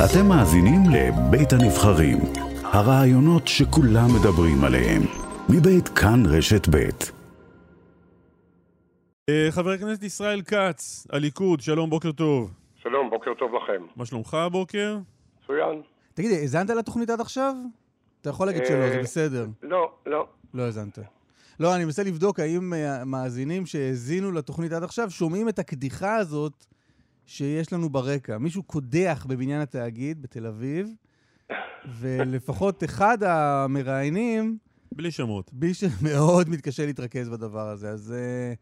אתם 0.00 0.26
מאזינים 0.28 0.80
לבית 0.92 1.52
הנבחרים, 1.52 2.18
הרעיונות 2.64 3.48
שכולם 3.48 4.08
מדברים 4.20 4.64
עליהם, 4.64 5.02
מבית 5.48 5.88
כאן 5.88 6.22
רשת 6.26 6.68
בית. 6.68 7.12
אה, 9.28 9.46
חבר 9.50 9.70
הכנסת 9.70 10.02
ישראל 10.02 10.42
כץ, 10.42 11.06
הליכוד, 11.12 11.60
שלום, 11.60 11.90
בוקר 11.90 12.12
טוב. 12.12 12.50
שלום, 12.82 13.10
בוקר 13.10 13.30
טוב 13.38 13.50
לכם. 13.54 13.82
מה 13.96 14.06
שלומך 14.06 14.34
הבוקר? 14.34 14.98
מצוין. 15.42 15.82
תגיד, 16.14 16.30
האזנת 16.32 16.70
לתוכנית 16.70 17.10
עד 17.10 17.20
עכשיו? 17.20 17.54
אתה 18.20 18.30
יכול 18.30 18.46
להגיד 18.46 18.62
אה, 18.62 18.68
שלא, 18.68 18.88
זה 18.88 18.98
בסדר. 19.02 19.46
לא, 19.62 19.92
לא. 20.06 20.26
לא 20.54 20.62
האזנת. 20.62 20.98
לא, 21.60 21.76
אני 21.76 21.84
מנסה 21.84 22.02
לבדוק 22.02 22.40
האם 22.40 22.74
אה, 22.74 23.00
המאזינים 23.00 23.66
שהאזינו 23.66 24.32
לתוכנית 24.32 24.72
עד 24.72 24.82
עכשיו 24.82 25.10
שומעים 25.10 25.48
את 25.48 25.58
הקדיחה 25.58 26.16
הזאת 26.16 26.52
שיש 27.26 27.72
לנו 27.72 27.90
ברקע. 27.90 28.38
מישהו 28.38 28.62
קודח 28.62 29.26
בבניין 29.28 29.60
התאגיד 29.60 30.22
בתל 30.22 30.46
אביב, 30.46 30.88
ולפחות 32.00 32.84
אחד 32.84 33.18
המראיינים, 33.22 34.58
בלי 34.92 35.10
שמות. 35.10 35.50
בי 35.52 35.74
שמאוד 35.74 36.48
מתקשה 36.48 36.86
להתרכז 36.86 37.28
בדבר 37.28 37.68
הזה. 37.68 37.88
אז 37.90 38.14
אה, 38.16 38.52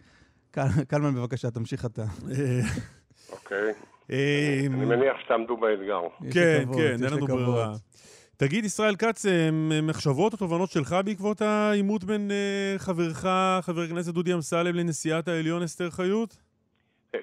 קל- 0.50 0.84
קלמן, 0.88 1.14
בבקשה, 1.14 1.50
תמשיך 1.50 1.84
אתה. 1.84 2.04
אוקיי. 3.32 3.72
אה, 4.10 4.60
אני 4.66 4.84
מניח 4.84 5.16
שתעמדו 5.24 5.56
באתגר. 5.56 6.00
כן, 6.32 6.64
כן, 6.74 7.04
אין 7.04 7.12
לנו. 7.12 7.26
ברירה. 7.26 7.74
תגיד, 8.36 8.64
ישראל 8.64 8.96
כץ, 8.96 9.26
אה, 9.26 9.50
מחשבות 9.82 10.32
או 10.32 10.38
תובנות 10.38 10.70
שלך 10.70 10.96
בעקבות 11.04 11.42
העימות 11.42 12.04
בין 12.04 12.30
חברך, 12.78 13.26
חבר 13.60 13.82
הכנסת 13.82 14.14
דודי 14.14 14.34
אמסלם, 14.34 14.74
לנשיאת 14.74 15.28
העליון 15.28 15.62
אסתר 15.62 15.90
חיות? 15.90 16.36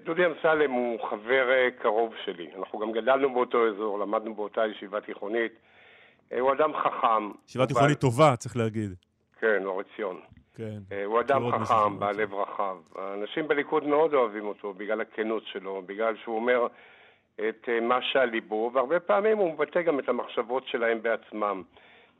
דודי 0.04 0.26
אמסלם 0.26 0.72
הוא 0.72 1.00
חבר 1.10 1.50
אה, 1.52 1.68
קרוב 1.82 2.14
שלי. 2.26 2.50
אנחנו 2.60 2.80
גם 2.80 2.92
גדלנו 2.92 3.34
באותו 3.34 3.68
אזור, 3.68 4.00
למדנו 4.00 4.36
באותה 4.36 4.62
ישיבה 4.68 5.02
תיכונית. 5.02 5.52
אה, 6.34 6.40
הוא 6.40 6.52
אדם 6.54 6.74
חכם. 6.74 7.32
ישיבה 7.48 7.66
תיכונית 7.66 7.88
בעל- 7.90 8.02
טובה, 8.02 8.36
צריך 8.36 8.58
להגיד. 8.58 8.90
כן, 9.40 9.66
אור 9.66 9.82
עציון. 9.82 10.20
כן. 10.56 10.78
אה, 10.92 11.06
הוא 11.06 11.20
אדם 11.20 11.52
חכם. 11.52 12.00
בעל 12.00 12.16
לב 12.18 12.34
רחב. 12.34 12.78
האנשים 12.96 13.48
בליכוד 13.48 13.84
מאוד 13.84 14.14
אוהבים 14.14 14.46
אותו 14.46 14.74
בגלל 14.74 15.02
הכנות 15.02 15.44
שלו, 15.46 15.82
בגלל 15.86 16.16
שהוא 16.24 16.36
אומר 16.36 16.68
את 17.50 17.70
מה 17.82 18.02
שעל 18.02 18.30
ליבו, 18.30 18.72
והרבה 18.74 19.00
פעמים 19.00 19.38
הוא 19.38 19.54
מבטא 19.54 19.82
גם 19.82 20.00
את 20.00 20.10
המחשבות 20.10 20.68
שלהם 20.68 21.02
בעצמם. 21.02 21.64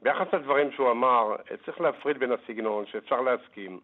ביחס 0.02 0.28
לדברים 0.34 0.72
שהוא 0.72 0.92
אמר, 0.92 1.36
צריך 1.66 1.82
להפריד 1.82 2.18
בין 2.18 2.32
הסגנון, 2.32 2.86
שאפשר 2.86 3.22
להסכים, 3.22 3.80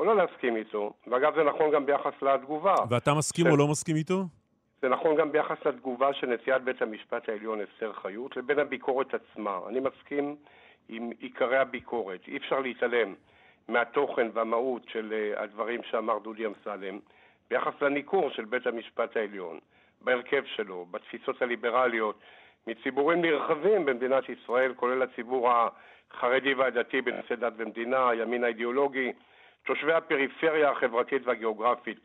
או 0.00 0.04
לא 0.04 0.16
להסכים 0.16 0.56
איתו, 0.56 0.92
ואגב 1.06 1.34
זה 1.34 1.44
נכון 1.44 1.70
גם 1.70 1.86
ביחס 1.86 2.22
לתגובה. 2.22 2.74
ואתה 2.90 3.14
מסכים 3.14 3.44
כן. 3.44 3.50
או 3.50 3.56
לא 3.56 3.68
מסכים 3.68 3.96
איתו? 3.96 4.24
זה 4.82 4.88
נכון 4.88 5.16
גם 5.16 5.32
ביחס 5.32 5.66
לתגובה 5.66 6.14
של 6.14 6.26
נשיאת 6.26 6.62
בית 6.62 6.82
המשפט 6.82 7.28
העליון 7.28 7.58
אסתר 7.60 7.92
חיות 7.92 8.36
לבין 8.36 8.58
הביקורת 8.58 9.14
עצמה. 9.14 9.58
אני 9.68 9.80
מסכים 9.80 10.36
עם 10.88 11.10
עיקרי 11.18 11.58
הביקורת. 11.58 12.20
אי 12.28 12.36
אפשר 12.36 12.60
להתעלם 12.60 13.14
מהתוכן 13.68 14.28
והמהות 14.32 14.82
של 14.88 15.12
אה, 15.12 15.42
הדברים 15.42 15.80
שאמר 15.90 16.18
דודי 16.18 16.46
אמסלם 16.46 16.98
ביחס 17.50 17.82
לניכור 17.82 18.30
של 18.30 18.44
בית 18.44 18.66
המשפט 18.66 19.16
העליון, 19.16 19.58
בהרכב 20.00 20.42
שלו, 20.56 20.86
בתפיסות 20.90 21.42
הליברליות, 21.42 22.18
מציבורים 22.66 23.22
נרחבים 23.22 23.84
במדינת 23.84 24.24
ישראל, 24.28 24.74
כולל 24.76 25.02
הציבור 25.02 25.50
החרדי 25.50 26.54
והדתי 26.54 27.00
בנושא 27.00 27.34
דת 27.34 27.52
ומדינה, 27.56 28.08
הימין 28.10 28.44
האידיאולוגי, 28.44 29.12
תושבי 29.66 29.92
הפריפריה 29.92 30.70
החברתית 30.70 31.26
והגיאוגרפית. 31.26 31.98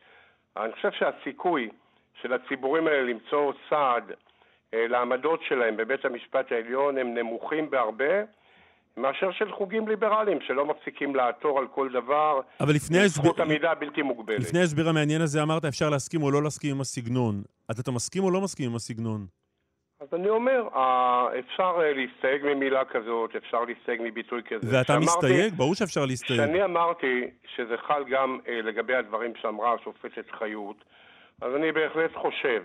אני 0.56 0.72
חושב 0.72 0.90
שהסיכוי 0.92 1.68
של 2.22 2.32
הציבורים 2.32 2.86
האלה 2.86 3.02
למצוא 3.02 3.52
סעד 3.70 4.12
אה, 4.74 4.86
לעמדות 4.88 5.40
שלהם 5.48 5.76
בבית 5.76 6.04
המשפט 6.04 6.52
העליון 6.52 6.98
הם 6.98 7.14
נמוכים 7.14 7.70
בהרבה 7.70 8.24
מאשר 8.96 9.32
של 9.32 9.52
חוגים 9.52 9.88
ליברליים 9.88 10.38
שלא 10.40 10.66
מפסיקים 10.66 11.16
לעתור 11.16 11.58
על 11.58 11.66
כל 11.68 11.88
דבר. 11.92 12.40
אבל 12.60 12.74
לפני 12.74 12.98
ההסבר... 12.98 13.22
זכות 13.22 13.40
המידה 13.40 13.70
הבלתי 13.70 14.02
מוגבלת. 14.02 14.40
לפני 14.40 14.60
ההסבר 14.60 14.88
המעניין 14.88 15.20
הזה 15.20 15.42
אמרת 15.42 15.64
אפשר 15.64 15.90
להסכים 15.90 16.22
או 16.22 16.30
לא 16.30 16.42
להסכים 16.42 16.74
עם 16.74 16.80
הסגנון. 16.80 17.42
אז 17.68 17.80
אתה 17.80 17.90
מסכים 17.90 18.24
או 18.24 18.30
לא 18.30 18.40
מסכים 18.40 18.70
עם 18.70 18.76
הסגנון? 18.76 19.26
אז 20.06 20.14
אני 20.14 20.28
אומר, 20.28 20.68
אה, 20.76 21.26
אפשר 21.38 21.76
אה, 21.80 21.92
להסתייג 21.92 22.44
ממילה 22.44 22.84
כזאת, 22.84 23.36
אפשר 23.36 23.64
להסתייג 23.64 24.00
מביטוי 24.04 24.42
כזה. 24.42 24.66
ואתה 24.78 24.86
שאמרתי- 24.92 25.04
מסתייג? 25.06 25.54
ברור 25.54 25.74
שאפשר 25.74 26.04
להסתייג. 26.06 26.40
כשאני 26.40 26.64
אמרתי 26.64 27.24
שזה 27.54 27.76
חל 27.76 28.04
גם 28.04 28.38
אה, 28.48 28.60
לגבי 28.62 28.94
הדברים 28.94 29.32
שאמרה 29.36 29.72
השופטת 29.74 30.30
חיות, 30.30 30.84
אז 31.42 31.54
אני 31.54 31.72
בהחלט 31.72 32.14
חושב 32.14 32.62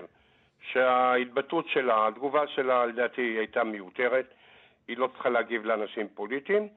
שההתבטאות 0.72 1.68
שלה, 1.68 2.08
התגובה 2.08 2.48
שלה, 2.48 2.86
לדעתי, 2.86 3.22
הייתה 3.22 3.64
מיותרת. 3.64 4.34
היא 4.88 4.98
לא 4.98 5.08
צריכה 5.14 5.30
להגיב 5.30 5.66
לאנשים 5.66 6.08
פוליטיים, 6.14 6.68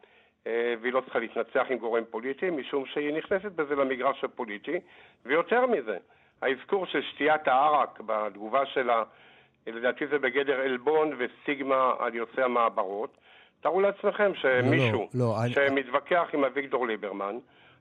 והיא 0.46 0.92
לא 0.92 1.00
צריכה 1.00 1.19
להתנצח 1.19 1.66
עם 1.70 1.78
גורם 1.78 2.02
פוליטי, 2.10 2.50
משום 2.50 2.84
שהיא 2.86 3.12
נכנסת 3.14 3.52
בזה 3.52 3.75
למגרש 3.75 4.25
הפוליטי. 4.25 4.81
ויותר 5.25 5.66
מזה, 5.66 5.96
האזכור 6.42 6.86
של 6.86 7.02
שתיית 7.02 7.48
הערק 7.48 8.00
בתגובה 8.06 8.66
שלה, 8.66 9.02
לדעתי 9.66 10.06
זה 10.06 10.19
בגדר 10.19 10.60
עלבון 10.60 11.10
וסטיגמה 11.19 11.92
על 11.98 12.14
יוצאי 12.14 12.42
המעברות. 12.42 13.16
תארו 13.60 13.80
לעצמכם 13.80 14.32
שמישהו 14.34 15.08
לא, 15.14 15.20
לא, 15.20 15.42
אני- 15.44 15.52
שמתווכח 15.52 16.26
עם 16.32 16.44
אביגדור 16.44 16.86
ליברמן 16.86 17.34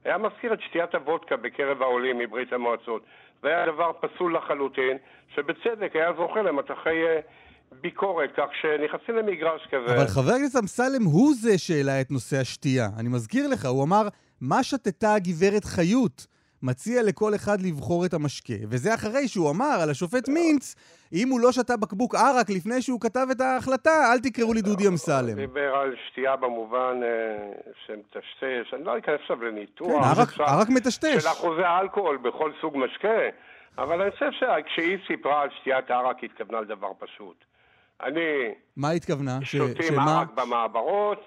היה 0.06 0.18
מזכיר 0.18 0.54
את 0.54 0.60
שתיית 0.62 0.96
הוודקה 0.96 1.38
בקרב 1.38 1.82
העולים 1.82 2.18
מברית 2.18 2.54
המועצות. 2.54 3.04
זה 3.42 3.48
היה 3.48 3.66
דבר 3.66 3.92
פסול 4.02 4.38
לחלוטין, 4.38 4.98
שבצדק 5.36 5.92
היה 5.96 6.14
זוכה 6.18 6.42
למטחי 6.42 6.90
אה, 7.04 7.20
ביקורת, 7.82 8.30
כך 8.38 8.48
שנכנסים 8.62 9.16
למגרש 9.16 9.68
כזה. 9.72 9.96
אבל 9.96 10.08
חבר 10.08 10.32
הכנסת 10.32 10.60
אמסלם 10.60 11.04
הוא 11.04 11.34
זה 11.42 11.58
שהעלה 11.58 12.02
את 12.02 12.12
נושא 12.12 12.38
השתייה. 12.38 12.88
אני 13.00 13.10
מזכיר 13.10 13.48
לך, 13.48 13.66
הוא 13.66 13.84
אמר, 13.84 14.08
מה 14.42 14.64
שתתה 14.64 15.14
הגברת 15.14 15.66
חיות? 15.66 16.28
מציע 16.64 17.04
לכל 17.04 17.36
אחד 17.36 17.62
לבחור 17.62 18.06
את 18.06 18.14
המשקה. 18.14 18.54
וזה 18.70 18.94
אחרי 18.94 19.28
שהוא 19.28 19.52
אמר 19.52 19.78
על 19.84 19.90
השופט 19.90 20.30
מינץ, 20.30 20.76
אם 21.14 21.30
הוא 21.30 21.40
לא 21.40 21.52
שתה 21.52 21.78
בקבוק 21.78 22.16
ערק 22.16 22.50
לפני 22.50 22.82
שהוא 22.82 23.02
כתב 23.02 23.28
את 23.32 23.42
ההחלטה, 23.42 24.12
אל 24.14 24.20
תקראו 24.20 24.54
לי 24.54 24.62
דודי 24.62 24.88
אמסלם. 24.88 25.36
דיבר 25.36 25.76
על 25.76 25.96
שתייה 26.10 26.36
במובן 26.36 27.00
אה, 27.04 27.52
שמטשטש, 27.86 28.74
אני 28.74 28.84
לא 28.84 28.98
אכנס 28.98 29.20
עכשיו 29.22 29.38
כן, 29.38 29.46
לניתוח. 29.46 30.06
ערק- 30.06 30.20
עכשיו 30.28 30.46
ערק 30.46 30.70
מטשטש. 30.70 31.22
של 31.24 31.28
אחוזי 31.28 31.64
האלכוהול 31.64 32.18
בכל 32.18 32.52
סוג 32.62 32.78
משקה, 32.78 33.20
אבל 33.78 34.02
אני 34.02 34.12
חושב 34.12 34.30
שכשהיא 34.32 34.98
סיפרה 35.08 35.42
על 35.42 35.50
שתיית 35.62 35.92
הערק, 35.92 36.20
היא 36.22 36.30
התכוונה 36.34 36.62
לדבר 36.62 36.92
פשוט. 37.00 37.46
אני 38.04 38.22
מה 38.78 38.90
היא 38.90 38.98
התכוונה? 38.98 39.40
שותים? 39.44 40.00
ערק 40.00 40.28
במעברות, 40.36 41.20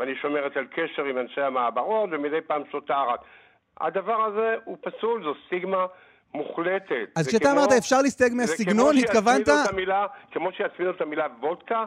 ואני 0.00 0.12
שומרת 0.22 0.56
על 0.56 0.66
קשר 0.66 1.04
עם 1.04 1.18
אנשי 1.18 1.40
המעברות, 1.40 2.08
ומדי 2.12 2.40
פעם 2.46 2.62
שותה 2.72 2.94
ערק. 2.94 3.20
הדבר 3.80 4.22
הזה 4.22 4.54
הוא 4.64 4.76
פסול, 4.80 5.22
זו 5.24 5.34
סטיגמה 5.46 5.86
מוחלטת. 6.34 7.08
אז 7.16 7.28
כשאתה 7.28 7.44
כמו- 7.44 7.52
אמרת 7.52 7.72
אפשר 7.78 8.02
להסתייג 8.02 8.32
מהסגנון, 8.34 8.96
התכוונת... 8.96 9.48
המילה, 9.48 10.06
כמו 10.32 10.48
שיצמידו 10.52 10.90
את 10.90 11.00
המילה 11.00 11.26
וודקה 11.40 11.84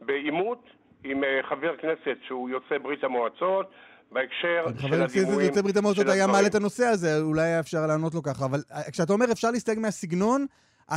בעימות 0.00 0.64
עם 1.04 1.24
אה, 1.24 1.40
חבר 1.48 1.76
כנסת 1.76 2.16
שהוא 2.26 2.50
יוצא 2.50 2.78
ברית 2.82 3.04
המועצות, 3.04 3.70
בהקשר 4.12 4.64
חבר 4.78 4.88
של 4.88 5.02
הכנסת 5.02 5.16
הדימויים 5.16 5.48
יוצא 5.48 5.62
ברית 5.62 5.76
המועצות 5.76 6.08
היה. 6.08 6.26
מעלה 6.26 6.46
את 6.46 6.54
הנושא 6.54 6.84
הזה, 6.84 7.20
אולי 7.20 7.42
היה 7.42 7.60
אפשר 7.60 7.86
לענות 7.86 8.14
לו 8.14 8.22
ככה. 8.22 8.44
אבל 8.44 8.58
אה, 8.72 8.90
כשאתה 8.92 9.12
אומר 9.12 9.26
אפשר 9.32 9.50
להסתייג 9.50 9.78
מהסגנון, 9.78 10.46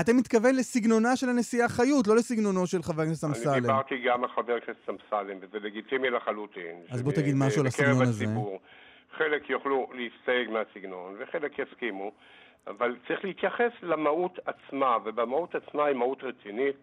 אתה 0.02 0.14
מתכוון 0.14 0.56
לסגנונה 0.56 1.16
של 1.16 1.30
הנשיאה 1.30 1.70
חיות, 1.70 2.08
לא 2.08 2.16
לסגנונו 2.16 2.68
של 2.68 2.84
חבר 2.84 3.02
הכנסת 3.04 3.24
אני 3.24 3.32
אמסלם. 3.32 3.54
דיברתי 3.54 3.96
גם 4.08 4.24
על 4.24 4.30
חבר 4.36 4.54
הכנסת 4.54 4.90
אמסלם, 4.90 5.38
וזה 5.42 5.58
לגיטימי 5.60 6.10
לחלוטין. 6.10 6.76
אז 6.90 7.02
בוא 7.02 7.12
תגיד 7.12 7.36
משהו 7.36 7.62
על 7.62 7.68
הסגנון 7.68 8.02
הזה. 8.02 8.26
חלק 9.18 9.50
יוכלו 9.50 9.88
להסתייג 9.94 10.50
מהסגנון, 10.50 11.16
וחלק 11.20 11.60
יסכימו, 11.60 12.12
אבל 12.68 12.96
צריך 13.08 13.26
להתייחס 13.26 13.72
למהות 13.84 14.40
עצמה, 14.46 14.98
ובמהות 15.04 15.56
עצמה 15.56 15.86
היא 15.86 15.96
מהות 15.96 16.24
רצינית. 16.24 16.76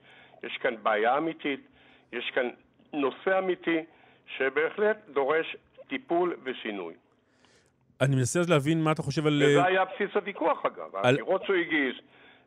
יש 0.42 0.58
כאן 0.62 0.74
בעיה 0.82 1.18
אמיתית, 1.18 1.60
יש 2.12 2.30
כאן 2.34 2.50
נושא 2.92 3.38
אמיתי, 3.38 3.84
שבהחלט 4.36 4.96
דורש 5.08 5.56
טיפול 5.88 6.36
ושינוי. 6.42 6.94
אני 8.00 8.16
מנסה 8.16 8.40
אז 8.40 8.50
להבין 8.50 8.82
מה 8.84 8.92
אתה 8.92 9.02
חושב 9.02 9.26
על... 9.26 9.42
וזה 9.46 9.64
היה 9.64 9.84
בסיס 9.84 10.10
הוויכוח 10.14 10.66
אגב, 10.66 10.96
על- 10.96 11.04
העתירות 11.04 11.44
שהוא 11.44 11.56
הגיש, 11.56 12.02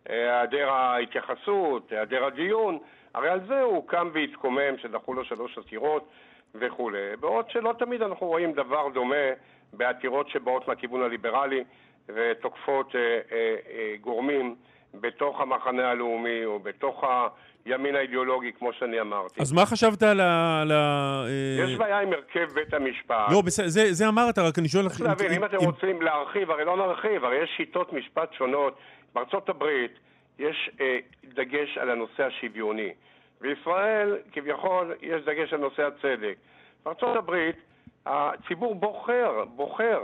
היעדר 0.06 0.70
ההתייחסות, 0.70 1.92
היעדר 1.92 2.26
הדיון, 2.26 2.80
הרי 3.14 3.30
על 3.30 3.40
זה 3.48 3.62
הוא 3.62 3.88
קם 3.88 4.10
והתקומם 4.14 4.78
שדחו 4.82 5.14
לו 5.14 5.26
שלוש 5.26 5.58
עתירות 5.58 6.10
וכולי. 6.56 7.16
בעוד 7.20 7.50
שלא 7.50 7.74
תמיד 7.80 8.02
אנחנו 8.02 8.28
רואים 8.28 8.52
דבר 8.54 8.90
דומה 8.94 9.16
בעתירות 9.74 10.30
שבאות 10.30 10.68
מהכיוון 10.68 11.02
הליברלי 11.02 11.64
ותוקפות 12.10 12.96
אה, 12.96 13.00
אה, 13.02 13.20
אה, 13.72 13.94
גורמים 14.02 14.56
בתוך 14.94 15.42
המחנה 15.42 15.90
הלאומי 15.92 16.46
או 16.46 16.60
בתוך 16.60 17.04
הימין 17.66 17.96
האידיאולוגי, 17.96 18.52
כמו 18.60 18.74
שאני 18.74 19.02
אמרתי. 19.02 19.42
אז 19.42 19.52
מה 19.54 19.66
חשבת 19.66 20.04
על 20.04 20.20
ה... 20.20 20.62
על 20.62 20.72
ה- 20.72 21.24
יש 21.60 21.76
בעיה 21.78 22.00
עם 22.00 22.14
הרכב 22.14 22.48
בית 22.54 22.74
המשפט. 22.74 23.32
לא, 23.32 23.42
בסדר, 23.42 23.68
זה- 23.68 23.94
זה 23.94 24.08
אמרת, 24.08 24.38
רק 24.38 24.60
אני 24.60 24.68
שואל... 24.68 24.90
צריך 24.90 25.02
להבין, 25.02 25.32
אם 25.32 25.46
אתם 25.46 25.58
רוצים 25.58 26.02
להרחיב, 26.02 26.52
הרי 26.52 26.66
לא 26.66 26.78
נרחיב, 26.78 27.26
הרי 27.26 27.44
יש 27.44 27.50
שיטות 27.58 27.94
משפט 27.94 28.34
שונות. 28.34 28.78
בארצות 29.16 29.50
הברית 29.50 29.92
יש 30.40 30.70
אה, 30.82 30.98
דגש 31.24 31.78
על 31.78 31.90
הנושא 31.90 32.24
השוויוני. 32.24 32.90
בישראל, 33.42 34.18
כביכול, 34.32 34.94
יש 35.02 35.22
דגש 35.26 35.54
על 35.54 35.60
נושא 35.60 35.84
הצדק. 35.88 36.36
בארצות 36.86 37.16
הברית, 37.16 37.56
הציבור 38.10 38.76
בוחר, 38.76 39.46
בוחר. 39.56 40.00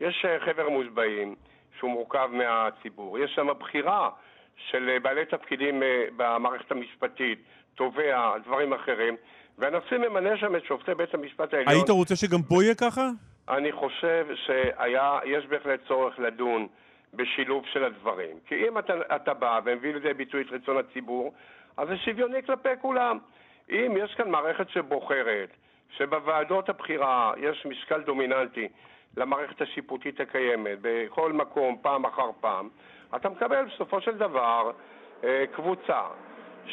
יש 0.00 0.24
אה, 0.24 0.40
חבר 0.40 0.68
מושבעים 0.68 1.34
שהוא 1.78 1.90
מורכב 1.90 2.30
מהציבור. 2.32 3.18
יש 3.18 3.30
שם 3.34 3.46
בחירה 3.58 4.10
של 4.56 4.88
אה, 4.88 5.00
בעלי 5.00 5.24
תפקידים 5.24 5.82
אה, 5.82 6.04
במערכת 6.16 6.70
המשפטית, 6.70 7.38
תובע, 7.74 8.38
דברים 8.44 8.72
אחרים. 8.72 9.16
והנשיא 9.58 9.96
ממנה 9.96 10.36
שם 10.36 10.56
את 10.56 10.64
שופטי 10.64 10.94
בית 10.94 11.14
המשפט 11.14 11.54
העליון. 11.54 11.74
היית 11.74 11.90
רוצה 11.90 12.16
שגם 12.16 12.42
פה 12.42 12.62
יהיה 12.62 12.74
ככה? 12.74 13.08
אני 13.48 13.72
חושב 13.72 14.26
שיש 14.46 15.46
בהחלט 15.46 15.80
צורך 15.88 16.18
לדון 16.18 16.66
בשילוב 17.14 17.64
של 17.72 17.84
הדברים. 17.84 18.36
כי 18.46 18.54
אם 18.68 18.78
אתה, 18.78 18.92
אתה 19.16 19.34
בא 19.34 19.60
ומביא 19.64 19.94
לידי 19.94 20.14
ביטוי 20.14 20.42
את 20.42 20.46
רצון 20.52 20.76
הציבור, 20.76 21.32
אז 21.76 21.88
זה 21.88 21.96
שוויוני 21.96 22.42
כלפי 22.42 22.68
כולם. 22.80 23.18
אם 23.70 23.94
יש 24.04 24.14
כאן 24.14 24.30
מערכת 24.30 24.68
שבוחרת, 24.70 25.48
שבוועדות 25.96 26.68
הבחירה 26.68 27.32
יש 27.36 27.66
משקל 27.66 28.00
דומיננטי 28.00 28.68
למערכת 29.16 29.60
השיפוטית 29.60 30.20
הקיימת, 30.20 30.78
בכל 30.80 31.32
מקום, 31.32 31.78
פעם 31.82 32.04
אחר 32.04 32.30
פעם, 32.40 32.68
אתה 33.16 33.28
מקבל 33.28 33.64
בסופו 33.64 34.00
של 34.00 34.18
דבר 34.18 34.70
אה, 35.24 35.44
קבוצה 35.52 36.00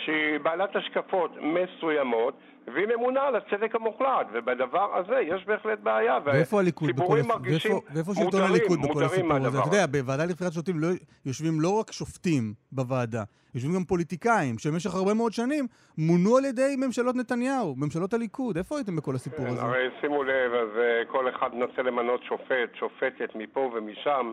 שהיא 0.06 0.40
בעלת 0.44 0.76
השקפות 0.76 1.32
מסוימות, 1.42 2.34
והיא 2.74 2.88
ממונה 2.88 3.22
על 3.22 3.36
הצדק 3.36 3.76
המוחלט, 3.76 4.28
ובדבר 4.34 4.98
הזה 4.98 5.20
יש 5.22 5.46
בהחלט 5.46 5.80
בעיה. 5.80 6.20
ואיפה 6.26 6.60
הליכוד 6.60 6.90
בכל 6.90 7.20
הסיפור? 7.20 7.42
ואיפה, 7.44 7.80
ואיפה 7.94 8.12
שלטון 8.16 8.42
הליכוד 8.42 8.80
בכל 8.82 9.04
הסיפור 9.04 9.34
הזה? 9.34 9.60
אתה 9.60 9.68
יודע, 9.68 9.86
בוועדה 9.86 10.26
לבחירת 10.26 10.54
שופטים 10.54 10.80
לא, 10.80 10.88
יושבים 11.26 11.62
לא 11.62 11.80
רק 11.80 11.92
שופטים 11.92 12.54
בוועדה, 12.72 13.24
יושבים 13.56 13.76
גם 13.76 13.84
פוליטיקאים, 13.84 14.58
שבמשך 14.58 14.96
הרבה 14.96 15.14
מאוד 15.14 15.34
שנים 15.34 15.68
מונו 15.98 16.38
על 16.38 16.46
ידי 16.46 16.76
ממשלות 16.78 17.16
נתניהו, 17.16 17.76
ממשלות 17.78 18.14
הליכוד. 18.14 18.58
איפה 18.58 18.76
הייתם 18.78 18.96
בכל 18.96 19.16
הסיפור 19.16 19.48
הזה? 19.48 19.62
הרי 19.62 19.88
שימו 20.02 20.24
לב, 20.24 20.54
אז 20.54 20.70
uh, 20.76 21.12
כל 21.12 21.30
אחד 21.30 21.56
מנסה 21.56 21.82
למנות 21.82 22.24
שופט, 22.24 22.76
שופטת 22.80 23.36
מפה 23.36 23.72
ומשם. 23.76 24.32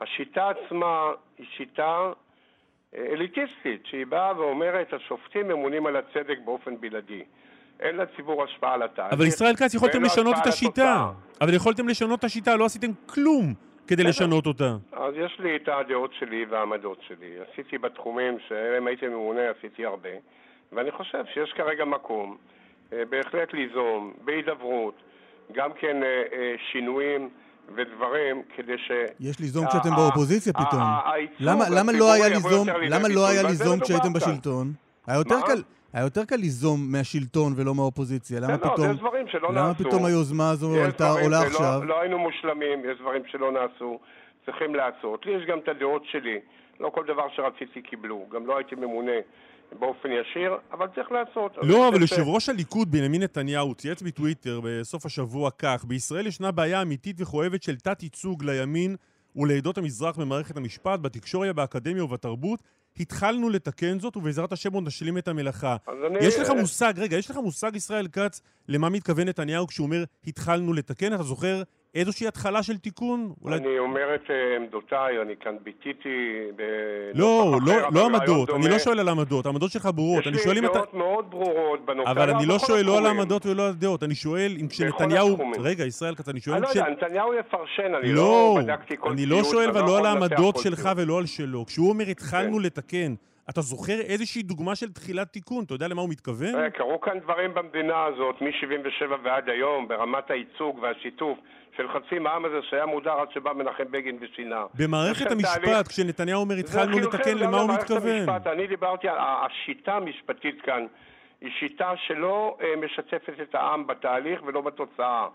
השיטה 0.00 0.50
עצמה 0.50 1.10
היא 1.38 1.46
שיטה 1.56 1.82
אה, 1.82 2.12
אליטיסטית, 2.96 3.86
שהיא 3.86 4.06
באה 4.06 4.38
ואומרת, 4.38 4.92
השופטים 4.92 5.48
ממונים 5.48 5.86
על 5.86 5.96
הצדק 5.96 6.38
באופן 6.44 6.80
בלעדי. 6.80 7.22
אין 7.80 7.96
לציבור 7.96 8.44
השפעה 8.44 8.74
על 8.74 8.82
התהליך. 8.82 9.12
אבל 9.12 9.26
ישראל 9.26 9.56
כץ, 9.56 9.74
יכולתם 9.74 10.02
לשנות 10.02 10.36
את 10.42 10.46
השיטה. 10.46 11.10
אבל 11.40 11.54
יכולתם 11.54 11.88
לשנות 11.88 12.18
את 12.18 12.24
השיטה, 12.24 12.56
לא 12.56 12.64
עשיתם 12.64 12.90
כלום 13.06 13.54
כדי 13.86 14.04
לשנות 14.04 14.46
אותה. 14.46 14.76
אז 14.92 15.14
יש 15.16 15.36
לי 15.38 15.56
את 15.56 15.68
הדעות 15.68 16.10
שלי 16.18 16.44
והעמדות 16.44 16.98
שלי. 17.08 17.30
עשיתי 17.52 17.78
בתחומים 17.78 18.38
שאם 18.48 18.86
הייתי 18.86 19.08
ממונה 19.08 19.50
עשיתי 19.50 19.84
הרבה, 19.84 20.08
ואני 20.72 20.90
חושב 20.90 21.24
שיש 21.34 21.52
כרגע 21.52 21.84
מקום 21.84 22.36
אה, 22.92 23.04
בהחלט 23.04 23.52
ליזום, 23.52 24.12
בהידברות, 24.24 24.94
גם 25.52 25.72
כן 25.72 26.02
אה, 26.02 26.22
אה, 26.32 26.54
שינויים 26.72 27.28
ודברים 27.76 28.42
כדי 28.56 28.78
ש... 28.78 28.90
יש 29.20 29.40
ליזום 29.40 29.66
כשאתם 29.66 29.90
באופוזיציה 29.96 30.52
פתאום. 30.52 30.82
למה 31.40 31.92
לא 31.92 32.12
היה 32.12 32.28
ליזום, 32.28 32.68
למה 32.88 33.08
לא 33.08 33.28
היה 33.28 33.42
ליזום 33.42 33.80
כשהייתם 33.80 34.12
בשלטון? 34.12 34.72
היה 35.06 35.18
יותר 35.18 35.40
קל... 35.46 35.62
היה 35.92 36.04
יותר 36.04 36.24
קל 36.24 36.36
ליזום 36.36 36.92
מהשלטון 36.92 37.52
ולא 37.56 37.74
מהאופוזיציה. 37.74 38.40
למה 38.40 38.52
לא, 38.52 38.56
פתאום... 38.56 38.90
יש 38.90 38.96
דברים 38.96 39.28
שלא 39.28 39.48
למה 39.48 39.68
נעשו. 39.68 39.82
למה 39.82 39.90
פתאום 39.90 40.04
היוזמה 40.04 40.50
הזו 40.50 40.74
עלתה, 40.84 41.10
עולה 41.10 41.40
עכשיו? 41.40 41.80
לא 41.84 42.00
היינו 42.00 42.18
מושלמים, 42.18 42.78
יש 42.90 42.98
דברים 43.00 43.22
שלא 43.26 43.52
נעשו, 43.52 43.98
צריכים 44.46 44.74
לעשות. 44.74 45.26
לי 45.26 45.32
יש 45.32 45.42
גם 45.48 45.58
את 45.58 45.68
הדעות 45.68 46.02
שלי. 46.10 46.38
לא 46.80 46.90
כל 46.94 47.04
דבר 47.06 47.28
שרציתי 47.36 47.82
קיבלו. 47.82 48.26
גם 48.32 48.46
לא 48.46 48.56
הייתי 48.56 48.74
ממונה 48.74 49.12
באופן 49.78 50.08
ישיר, 50.08 50.52
אבל 50.72 50.86
צריך 50.94 51.12
לעשות. 51.12 51.52
לא, 51.62 51.88
אבל 51.88 52.00
יושב 52.00 52.22
ראש 52.26 52.48
הליכוד, 52.48 52.90
בנימין 52.90 53.22
נתניהו, 53.22 53.74
צייץ 53.74 54.02
בטוויטר 54.02 54.60
בסוף 54.64 55.06
השבוע 55.06 55.50
כך: 55.58 55.84
בישראל 55.84 56.26
ישנה 56.26 56.50
בעיה 56.50 56.82
אמיתית 56.82 57.16
וכואבת 57.18 57.62
של 57.62 57.76
תת-ייצוג 57.76 58.44
לימין 58.44 58.96
ולעדות 59.36 59.78
המזרח 59.78 60.18
במערכת 60.18 60.56
המשפט, 60.56 61.00
בתקשורת, 61.00 61.54
באקדמיה 61.54 62.04
ובתרבות. 62.04 62.62
התחלנו 63.00 63.50
לתקן 63.50 63.98
זאת, 63.98 64.16
ובעזרת 64.16 64.52
השם 64.52 64.72
עוד 64.72 64.86
נשלים 64.86 65.18
את 65.18 65.28
המלאכה. 65.28 65.76
אני... 66.06 66.18
יש 66.20 66.38
לך 66.38 66.50
מושג, 66.50 66.92
רגע, 66.96 67.16
יש 67.16 67.30
לך 67.30 67.36
מושג, 67.36 67.76
ישראל 67.76 68.08
כץ, 68.08 68.40
למה 68.68 68.88
מתכוון 68.88 69.28
נתניהו 69.28 69.66
כשהוא 69.66 69.86
אומר 69.86 70.04
התחלנו 70.26 70.72
לתקן? 70.72 71.14
אתה 71.14 71.22
זוכר 71.22 71.62
איזושהי 71.94 72.26
התחלה 72.26 72.62
של 72.62 72.78
תיקון? 72.78 73.32
אולי... 73.42 73.56
אני 73.56 73.78
אומר 73.78 74.14
את 74.14 74.30
אה, 74.30 74.56
עמדותיי, 74.56 75.22
אני 75.22 75.34
כאן 75.40 75.56
ביטיתי 75.62 76.08
ב... 76.56 76.62
לא, 77.14 77.58
לא, 77.66 77.74
לא 77.92 78.06
עמדות, 78.06 78.50
אני 78.50 78.68
לא 78.68 78.78
שואל 78.78 79.00
על 79.00 79.08
עמדות, 79.08 79.46
העמדות 79.46 79.70
שלך 79.70 79.88
ברורות. 79.94 80.26
יש 80.26 80.46
לי 80.46 80.60
דעות 80.60 80.88
אתה... 80.88 80.96
מאוד 80.96 81.30
ברורות 81.30 81.84
בנושא. 81.84 82.10
אבל 82.10 82.30
אני 82.30 82.46
לא 82.46 82.58
שואל 82.58 82.84
לא 82.84 82.98
על 82.98 83.06
העמדות 83.06 83.46
ולא 83.46 83.62
על 83.62 83.70
הדעות, 83.70 84.02
אני 84.02 84.14
שואל 84.14 84.56
אם 84.60 84.68
כשנתניהו... 84.68 85.38
רגע, 85.58 85.84
ישראל 85.84 86.14
כץ, 86.14 86.28
אני 86.28 86.40
שואל... 86.40 86.56
אני 86.56 86.62
לא 86.62 86.68
יודע, 86.68 86.90
נתניהו 86.90 87.34
יפרשן, 87.34 87.94
אני 87.94 88.12
לא 88.12 88.58
בדקתי 88.62 88.94
כל 88.98 89.10
אני 89.10 89.26
לא 89.26 89.44
שואל 89.44 89.70
ולא 89.70 89.98
על 89.98 90.06
העמדות 90.06 90.56
שלך 90.56 90.90
ולא 90.96 91.18
על 91.18 91.26
שלו. 91.26 91.66
כשהוא 91.66 91.88
אומר 91.88 92.04
התחלנו 92.04 92.56
כן. 92.56 92.62
לתקן, 92.62 93.14
אתה 93.50 93.60
זוכר 93.60 94.00
איזושהי 94.00 94.42
דוגמה 94.42 94.74
של 94.76 94.92
תחילת 94.92 95.32
תיקון? 95.32 95.64
אתה 95.64 95.74
יודע 95.74 95.88
למה 95.88 96.00
הוא 96.02 96.10
מתכוון? 96.10 96.70
קרו 96.70 97.00
כאן 97.00 97.18
דברים 97.18 97.54
במדינה 97.54 98.04
הזאת, 98.04 98.42
מ-77 98.42 99.12
ועד 99.24 99.48
היום, 99.48 99.88
ברמת 99.88 100.30
הייצוג 100.30 100.78
והשיתוף. 100.78 101.38
של 101.76 101.88
חצי 101.88 102.18
מהעם 102.18 102.44
הזה 102.44 102.56
שהיה 102.70 102.86
מודר 102.86 103.10
עד 103.20 103.28
שבא 103.34 103.52
מנחם 103.52 103.84
בגין 103.90 104.18
ושינה. 104.20 104.64
במערכת 104.74 105.30
המשפט, 105.30 105.64
תהליך... 105.64 105.86
כשנתניהו 105.88 106.40
אומר 106.40 106.54
התחלנו 106.54 106.98
לתקן, 106.98 107.38
למה 107.38 107.60
הוא 107.60 107.70
מתכוון? 107.74 108.28
המשפט. 108.28 108.46
אני 108.46 108.66
דיברתי 108.66 109.08
על 109.08 109.16
השיטה 109.18 109.92
המשפטית 109.92 110.62
כאן, 110.62 110.86
היא 111.40 111.50
שיטה 111.58 111.92
שלא 112.06 112.56
אה, 112.60 112.66
משתפת 112.86 113.40
את 113.42 113.54
העם 113.54 113.86
בתהליך 113.86 114.40
ולא 114.46 114.60
בתוצאה. 114.60 115.28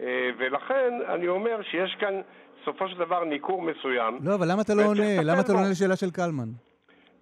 אה, 0.00 0.30
ולכן 0.38 0.92
אני 1.14 1.28
אומר 1.28 1.62
שיש 1.70 1.96
כאן 2.00 2.20
בסופו 2.62 2.88
של 2.88 2.98
דבר 2.98 3.24
ניכור 3.24 3.62
מסוים. 3.62 4.18
לא, 4.22 4.34
אבל 4.34 4.52
למה 4.52 4.62
אתה 4.62 4.74
לא 4.74 4.82
עונה? 4.82 5.22
למה 5.22 5.40
אתה 5.40 5.52
לא 5.52 5.58
עונה 5.58 5.70
לשאלה 5.70 5.96
של 5.96 6.10
קלמן? 6.10 6.48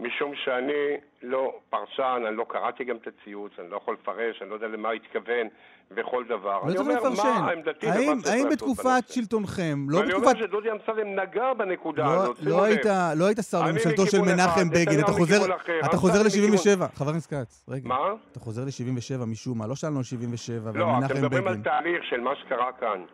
משום 0.01 0.33
שאני 0.45 0.97
לא 1.23 1.59
פרשן, 1.71 2.23
אני 2.29 2.37
לא 2.37 2.47
קראתי 2.49 2.85
גם 2.85 2.97
את 2.97 3.07
הציוץ, 3.07 3.53
אני 3.59 3.71
לא 3.71 3.77
יכול 3.77 3.95
לפרש, 3.95 4.43
אני 4.43 4.51
לא 4.51 4.55
יודע 4.55 4.67
למה 4.67 4.91
התכוון 4.91 5.49
וכל 5.91 6.25
דבר. 6.25 6.61
לא 6.67 6.73
צריך 6.75 6.89
לפרשן. 6.89 7.45
האם, 7.83 8.19
האם 8.31 8.49
בתקופת 8.53 9.05
שלטונכם, 9.09 9.87
לא 9.89 10.03
בתקופת... 10.03 10.17
ואני 10.17 10.33
אומר 10.35 10.47
שדודי 10.47 10.69
אמסלם 10.73 11.21
נגע 11.21 11.55
בנקודה 11.55 12.05
לא, 12.05 12.23
הזאת, 12.23 12.37
לא 12.41 12.65
היית, 12.65 12.87
לא 13.17 13.27
היית 13.27 13.39
שר 13.51 13.63
בממשלתו 13.63 14.07
של 14.07 14.21
מנחם 14.21 14.71
בגין, 14.71 15.01
אתה 15.01 15.13
חוזר, 15.13 15.55
אתה 15.85 15.97
חוזר 15.97 16.23
ל-77, 16.23 16.95
חבר 16.95 17.11
הכנסת 17.11 17.35
כץ, 17.35 17.65
רגע. 17.69 17.89
מה? 17.89 17.97
אתה 18.33 18.41
חוזר 18.41 18.65
ל-77 18.65 19.25
משום 19.27 19.59
מה, 19.59 19.67
לא 19.67 19.75
שאלנו 19.75 19.99
על 19.99 20.05
77 20.05 20.65
ועל 20.65 20.75
מנחם 20.75 20.99
בגין. 20.99 21.01
לא, 21.01 21.07
אתם 21.07 21.17
מדברים 21.17 21.49
על 21.49 21.57
תהליך 21.57 22.05
של 22.05 22.21
מה 22.21 22.37
שקרה 22.37 22.73
כאן. 22.81 23.05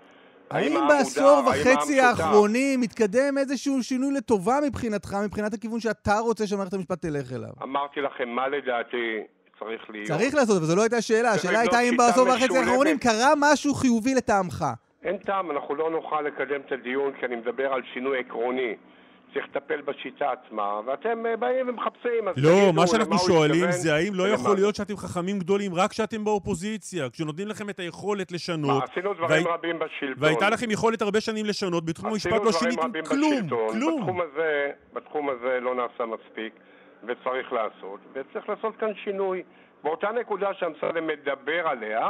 האם 0.52 0.74
בעשור 0.88 1.42
וחצי 1.46 2.00
האחרונים 2.00 2.80
מתקדם 2.80 3.38
איזשהו 3.38 3.82
שינוי 3.82 4.14
לטובה 4.14 4.58
מבחינתך, 4.66 5.16
מבחינת 5.24 5.54
הכיוון 5.54 5.80
שאתה 5.80 6.18
רוצה 6.18 6.46
שמערכת 6.46 6.74
המשפט 6.74 7.02
תלך 7.02 7.32
אליו? 7.32 7.50
אמרתי 7.62 8.00
לכם 8.00 8.28
מה 8.28 8.48
לדעתי 8.48 9.22
צריך 9.58 9.90
להיות. 9.90 10.08
צריך 10.08 10.34
לעשות, 10.34 10.56
אבל 10.56 10.66
זו 10.66 10.76
לא 10.76 10.82
הייתה 10.82 10.96
השאלה. 10.96 11.30
השאלה 11.30 11.60
הייתה 11.60 11.80
אם 11.80 11.96
בעשור 11.96 12.28
וחצי 12.28 12.58
האחרונים 12.58 12.98
קרה 12.98 13.32
משהו 13.38 13.74
חיובי 13.74 14.14
לטעמך. 14.14 14.64
אין 15.02 15.16
טעם, 15.16 15.50
אנחנו 15.50 15.74
לא 15.74 15.90
נוכל 15.90 16.22
לקדם 16.22 16.60
את 16.66 16.72
הדיון 16.72 17.12
כי 17.20 17.26
אני 17.26 17.36
מדבר 17.36 17.72
על 17.72 17.82
שינוי 17.92 18.18
עקרוני. 18.18 18.74
צריך 19.32 19.46
לטפל 19.48 19.80
בשיטה 19.80 20.32
עצמה, 20.32 20.80
ואתם 20.86 21.26
אה, 21.26 21.36
באים 21.36 21.68
ומחפשים. 21.68 22.24
לא, 22.36 22.72
מה 22.74 22.86
שאנחנו 22.86 23.18
שואלים 23.18 23.70
זה 23.70 23.94
האם 23.94 24.12
לא 24.14 24.28
יכול 24.28 24.54
להיות 24.54 24.74
שאתם 24.74 24.96
חכמים 24.96 25.38
גדולים 25.38 25.74
רק 25.74 25.90
כשאתם 25.90 26.24
באופוזיציה, 26.24 27.10
כשנותנים 27.10 27.48
לכם 27.48 27.70
את 27.70 27.78
היכולת 27.78 28.32
לשנות. 28.32 28.78
מה, 28.78 28.84
עשינו 28.92 29.14
דברים 29.14 29.46
רבים 29.48 29.78
בשלטון. 29.78 30.14
והייתה 30.18 30.50
לכם 30.50 30.70
יכולת 30.70 31.02
הרבה 31.02 31.20
שנים 31.20 31.46
לשנות, 31.46 31.84
בתחום 31.84 32.10
המשפט 32.10 32.44
לא 32.44 32.52
שיניתם 32.52 32.92
כלום, 33.08 33.48
כלום. 33.70 34.00
בתחום 34.00 34.20
הזה, 34.20 34.70
בתחום 34.92 35.30
הזה 35.30 35.60
לא 35.60 35.74
נעשה 35.74 36.04
מספיק, 36.06 36.52
וצריך 37.04 37.52
לעשות, 37.52 38.00
וצריך 38.12 38.48
לעשות 38.48 38.76
כאן 38.76 38.94
שינוי. 39.04 39.42
באותה 39.82 40.08
נקודה 40.20 40.54
שאמסלם 40.54 41.06
מדבר 41.06 41.68
עליה, 41.68 42.08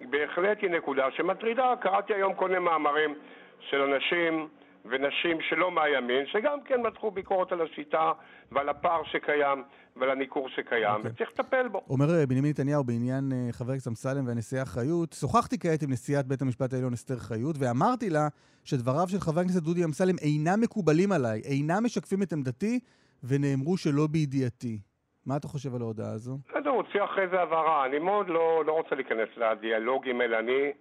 בהחלט 0.00 0.58
היא 0.62 0.70
נקודה 0.70 1.06
שמטרידה. 1.16 1.74
קראתי 1.80 2.14
היום 2.14 2.34
כל 2.34 2.48
מיני 2.48 2.60
מאמרים 2.60 3.14
של 3.60 3.80
אנשים 3.82 4.48
ונשים 4.84 5.40
שלא 5.40 5.70
מהימין, 5.70 6.26
שגם 6.26 6.58
כן 6.64 6.80
מתחו 6.80 7.10
ביקורת 7.10 7.52
על 7.52 7.60
השיטה 7.60 8.12
ועל 8.52 8.68
הפער 8.68 9.04
שקיים 9.04 9.64
ועל 9.96 10.10
הניכור 10.10 10.48
שקיים, 10.48 10.94
okay. 10.94 10.96
אוקיי. 10.96 11.10
וצריך 11.10 11.30
לטפל 11.30 11.68
בו. 11.68 11.82
אומר 11.90 12.14
אה, 12.14 12.26
בנימין 12.26 12.50
נתניהו 12.50 12.84
בעניין 12.84 13.32
אה, 13.32 13.52
חבר 13.52 13.72
הכנסת 13.72 13.88
אמסלם 13.88 14.26
והנשיאה 14.26 14.64
חיות, 14.64 15.12
שוחחתי 15.12 15.58
כעת 15.58 15.82
עם 15.82 15.90
נשיאת 15.92 16.26
בית 16.26 16.42
המשפט 16.42 16.72
העליון 16.72 16.92
אסתר 16.92 17.16
חיות, 17.16 17.56
ואמרתי 17.58 18.10
לה 18.10 18.28
שדבריו 18.64 19.08
של 19.08 19.20
חבר 19.20 19.40
הכנסת 19.40 19.62
דודי 19.62 19.84
אמסלם 19.84 20.14
אינם 20.22 20.60
מקובלים 20.60 21.12
עליי, 21.12 21.40
אינם 21.44 21.84
משקפים 21.84 22.22
את 22.22 22.32
עמדתי, 22.32 22.80
ונאמרו 23.24 23.76
שלא 23.76 24.06
בידיעתי. 24.06 24.78
מה 25.26 25.36
אתה 25.36 25.48
חושב 25.48 25.74
על 25.74 25.82
ההודעה 25.82 26.12
הזו? 26.12 26.38
בסדר, 26.48 26.70
הוא 26.70 26.76
הוציא 26.76 27.04
אחרי 27.04 27.28
זה 27.28 27.40
הבהרה. 27.40 27.86
אני 27.86 27.98
מאוד 27.98 28.28
לא, 28.28 28.64
לא 28.66 28.72
רוצה 28.72 28.94
להיכנס 28.94 29.28
לדיאלוגים 29.36 30.20
האלה. 30.20 30.38
אני 30.38 30.72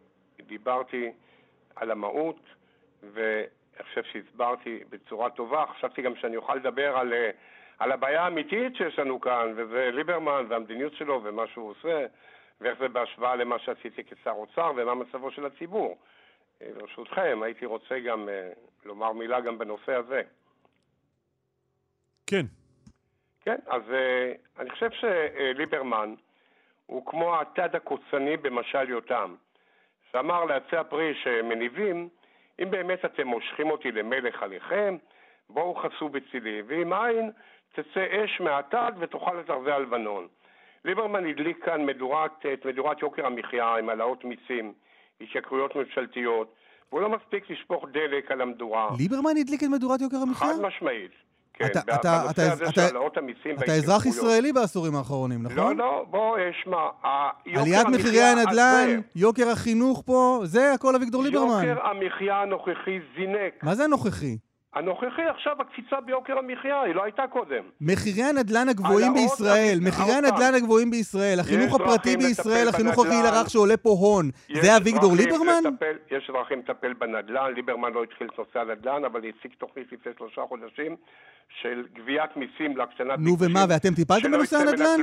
דיברתי 0.48 1.12
על 1.76 1.92
המהות, 1.92 2.40
ו... 3.04 3.42
אני 3.78 3.86
חושב 3.86 4.04
שהסברתי 4.04 4.80
בצורה 4.90 5.30
טובה, 5.30 5.66
חשבתי 5.66 6.02
גם 6.02 6.16
שאני 6.16 6.38
אוכל 6.38 6.56
לדבר 6.56 6.98
על, 6.98 7.14
אה, 7.14 7.30
על 7.80 7.92
הבעיה 7.92 8.24
האמיתית 8.24 8.76
שיש 8.76 9.00
לנו 9.00 9.22
כאן, 9.22 9.54
וזה 9.56 9.90
ליברמן 9.94 10.46
והמדיניות 10.50 10.94
שלו 10.94 11.22
ומה 11.24 11.48
שהוא 11.48 11.70
עושה, 11.70 12.06
ואיך 12.62 12.80
זה 12.80 12.88
בהשוואה 12.88 13.36
למה 13.36 13.60
שעשיתי 13.60 14.04
כשר 14.04 14.32
אוצר 14.32 14.72
ומה 14.76 14.96
מצבו 14.96 15.32
של 15.32 15.46
הציבור. 15.46 15.98
אה, 16.62 16.68
ברשותכם, 16.78 17.40
הייתי 17.44 17.66
רוצה 17.66 18.00
גם 18.00 18.30
אה, 18.30 18.50
לומר 18.86 19.12
מילה 19.12 19.42
גם 19.42 19.58
בנושא 19.58 19.94
הזה. 19.94 20.22
כן. 22.28 22.46
כן, 23.42 23.58
אז 23.68 23.82
אני 24.60 24.70
חושב 24.70 24.90
שליברמן 24.92 26.16
הוא 26.86 27.06
כמו 27.06 27.42
התד 27.42 27.76
הקוצני 27.76 28.38
במשל 28.38 28.90
יותם, 28.90 29.36
שאמר 30.12 30.46
לעצי 30.46 30.76
הפרי 30.78 31.14
שמניבים, 31.24 32.10
אם 32.62 32.72
באמת 32.72 33.06
אתם 33.06 33.28
מושכים 33.28 33.72
אותי 33.72 33.92
למלך 33.92 34.44
עליכם, 34.44 34.98
בואו 35.50 35.76
חסו 35.76 36.10
בצילי, 36.10 36.62
ואם 36.68 36.94
אין, 36.94 37.32
תצא 37.74 38.06
אש 38.12 38.42
מהתד 38.42 38.92
ותאכל 39.00 39.40
את 39.40 39.50
ארזי 39.50 39.72
הלבנון. 39.72 40.28
ליברמן 40.86 41.26
הדליק 41.26 41.66
כאן 41.66 41.86
מדורת, 41.86 42.46
את 42.54 42.66
מדורת 42.66 43.02
יוקר 43.02 43.26
המחיה 43.26 43.76
עם 43.76 43.90
העלאות 43.90 44.26
מיסים, 44.26 44.74
התייקרויות 45.22 45.76
ממשלתיות, 45.76 46.56
והוא 46.92 47.02
לא 47.02 47.10
מספיק 47.10 47.50
לשפוך 47.50 47.86
דלק 47.92 48.32
על 48.32 48.42
המדורה. 48.42 48.90
ליברמן 49.00 49.38
הדליק 49.42 49.64
את 49.64 49.68
מדורת 49.68 50.02
יוקר 50.02 50.18
המחיה? 50.18 50.48
חד 50.48 50.62
משמעית. 50.62 51.12
כן, 51.60 51.66
אתה- 51.66 51.80
אתה- 51.80 51.96
אתה- 52.30 52.54
אתה- 53.60 53.74
אזרח. 53.74 54.06
ישראלי 54.06 54.54
בעשורים 54.54 54.96
האחרונים, 54.96 55.44
לא, 55.44 55.50
נכון? 55.50 55.78
לא, 55.78 56.06
בוא, 56.10 56.38
אה, 56.38 56.50
שמע, 56.64 56.78
עליית 57.56 57.88
מחירי 57.88 58.22
הנדל"ן, 58.24 59.00
יוקר 59.16 59.50
החינוך 59.50 60.04
פה, 60.06 60.40
זה 60.44 60.74
הכל 60.74 60.96
אביגדור 60.96 61.24
ליברמן. 61.24 61.64
יוקר 61.68 61.88
המחיה 61.88 62.42
הנוכחי 62.42 63.00
זינק. 63.16 63.64
מה 63.64 63.76
זה 63.76 63.84
הנוכחי? 63.84 64.38
הנוכחי 64.78 65.22
עכשיו 65.22 65.56
הקפיצה 65.62 66.02
ביוקר 66.02 66.38
המחיה, 66.38 66.82
היא 66.82 66.96
לא 66.96 67.04
הייתה 67.04 67.28
קודם. 67.28 67.64
מחירי 67.82 68.24
הנדל"ן 68.24 68.70
הגבוהים 68.70 69.14
בישראל, 69.14 69.78
מחירי 69.82 70.14
הנדל"ן. 70.14 70.54
הגבוהים 70.56 70.92
בישראל, 70.92 71.40
החינוך 71.40 71.76
הפרטי 71.76 72.18
בישראל, 72.18 72.68
החינוך 72.68 73.00
הגיל 73.00 73.12
בנדל"ן. 73.12 73.34
הרך 73.34 73.50
שעולה 73.50 73.78
פה 73.78 73.90
הון, 73.90 74.30
זה 74.62 74.78
אביגדור 74.78 75.12
ליברמן? 75.18 75.64
לטפל, 75.64 75.96
יש 76.12 76.32
דרכים 76.34 76.60
לטפל 76.60 76.94
בנדל"ן, 76.94 77.54
ליברמן 77.56 77.94
לא 77.94 78.04
התחיל 78.04 78.28
את 78.34 78.40
נושא 78.40 78.60
הנדל"ן, 78.60 79.06
אבל 79.06 79.20
הציג 79.20 79.52
תוכנית 79.58 79.92
לפני 79.92 80.12
שלושה 80.18 80.42
חודשים 80.50 80.96
של 81.62 81.86
גביית 81.96 82.38
מיסים 82.38 82.78
להקטנת 82.78 83.20
נו 83.20 83.36
ומה, 83.40 83.66
ואתם 83.70 83.94
טיפלתם 83.96 84.32
בנושא 84.32 84.58
הנדל"ן? 84.58 85.02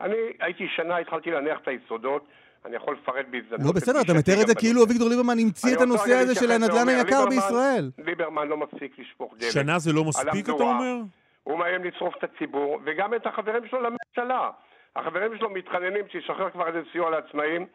אני 0.00 0.16
הייתי 0.40 0.64
שנה, 0.76 0.96
התחלתי 0.96 1.30
להניח 1.30 1.58
את 1.62 1.68
היסודות, 1.68 2.26
אני 2.66 2.76
יכול 2.76 2.96
לפרט 3.02 3.26
בהזדמנות. 3.30 3.66
לא 3.66 3.72
בסדר, 3.72 4.00
אתה 4.00 4.12
מתאר 4.18 4.42
את 4.42 4.46
זה 4.46 4.54
כאילו. 4.54 4.84
אביגדור 4.84 5.08
ליברמן 5.08 5.38
המציא 5.38 5.76
את 5.76 5.80
הנושא 5.80 6.14
הזה 6.14 6.34
של 6.34 6.50
הנדל"ן 6.50 6.88
היקר 6.88 7.26
בישראל. 7.28 7.90
ליברמן 7.98 8.48
לא 8.48 8.56
מפסיק 8.56 8.98
לשפוך 8.98 9.34
דלק. 9.38 9.50
שנה 9.50 9.78
זה 9.78 9.92
לא 9.92 10.04
מספיק, 10.04 10.44
אתה. 10.44 10.52
אומר? 10.52 10.94
הוא 11.42 11.58
מאיים 11.58 11.84
לשרוף 11.84 12.14
את 12.18 12.24
הציבור, 12.24 12.80
וגם 12.84 13.14
את 13.14 13.26
החברים 13.26 13.68
שלו 13.68 13.80
לממשלה. 13.80 14.50
החברים 14.96 15.38
שלו 15.38 15.50
מתחננים 15.50 16.04
שישחרר 16.12 16.50
כבר 16.50 16.68
איזה 16.68 16.80
סיוע 16.92 17.10
לעצמאים, 17.10 17.66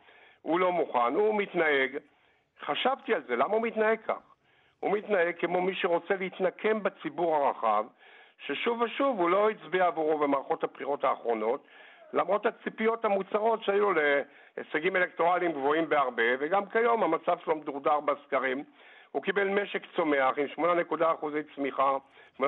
הוא 0.42 0.60
לא 0.60 0.72
מוכן, 0.72 1.14
הוא 1.16 1.38
מתנהג. 1.38 1.98
חשבתי 2.66 3.14
על 3.14 3.22
זה, 3.28 3.36
למה 3.36 3.54
הוא 3.54 3.62
מתנהג 3.62 3.98
כך? 4.08 4.22
הוא 4.80 4.92
מתנהג 4.92 5.36
כמו 5.40 5.62
מי 5.62 5.76
שרוצה 5.76 6.14
להתנקם 6.20 6.84
בציבור 6.84 7.36
הרחב, 7.36 7.86
ששוב 8.46 8.82
ושוב 8.82 9.20
הוא 9.20 9.30
לא 9.30 9.50
הצביע 9.50 9.86
עבורו 9.86 10.18
במערכות 10.20 10.64
הבחירות 10.64 11.04
האחרונות, 11.04 11.68
למרות 12.14 12.46
הציפיות 12.46 13.06
המוצהרות 13.06 13.64
שהיו 13.64 13.92
להישגים 14.58 14.96
אלקטורליים 14.96 15.52
גבוהים 15.52 15.90
בהרבה, 15.90 16.24
וגם 16.40 16.66
כיום 16.66 17.04
המצב 17.04 17.38
שלו 17.44 17.56
מדורדר 17.56 18.00
בסקרים. 18.00 18.64
הוא 19.12 19.24
קיבל 19.24 19.48
משק 19.48 19.82
צומח 19.96 20.34
עם 20.58 20.66
8.1 20.66 21.04
אחוזי 21.20 21.40
צמיחה, 21.56 21.98
8.1 22.40 22.44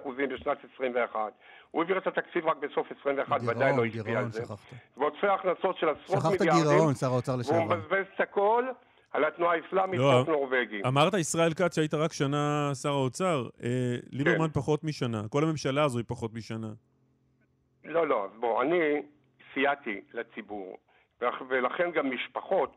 אחוזים 0.00 0.28
בשנת 0.28 0.58
21. 0.74 1.32
הוא 1.70 1.82
העביר 1.82 1.98
את 1.98 2.06
התקציב 2.06 2.46
רק 2.46 2.56
בסוף 2.56 2.86
21, 3.00 3.40
ודאי 3.46 3.76
לא 3.76 3.84
השפיע 3.84 4.00
על 4.00 4.06
גירעון, 4.06 4.30
זה. 4.30 4.42
שכחת. 4.44 4.76
ועודפי 4.96 5.26
הכנסות 5.26 5.78
של 5.78 5.88
עשרות 5.88 6.20
שכחת 6.20 6.40
מיליארדים. 6.40 6.64
גירעון, 6.64 6.94
שר 6.94 7.06
האוצר 7.06 7.32
והוא 7.32 7.40
לשעבר. 7.40 7.64
מבזבז 7.64 8.06
את 8.14 8.20
הכל 8.20 8.64
על 9.12 9.24
התנועה 9.24 9.56
האסלאמית, 9.56 10.00
לא, 10.00 10.24
נורבגי. 10.28 10.82
אמרת 10.86 11.14
ישראל 11.14 11.54
כץ 11.54 11.74
שהיית 11.74 11.94
רק 11.94 12.12
שנה 12.12 12.70
שר 12.82 12.88
האוצר. 12.88 13.48
אה, 13.62 13.68
ליברמן 14.12 14.46
כן. 14.46 14.52
פחות 14.52 14.84
משנה. 14.84 15.22
כל 15.30 15.44
הממשלה 15.44 15.84
הזו 15.84 15.98
היא 15.98 16.04
פחות 16.08 16.34
משנה. 16.34 16.68
לא, 17.84 18.06
לא, 18.08 18.26
בוא, 18.36 18.62
אני 18.62 19.02
סייעתי 19.54 20.00
לציבור, 20.14 20.78
ולכ- 21.20 21.42
ולכן 21.48 21.90
גם 21.90 22.10
משפחות 22.10 22.76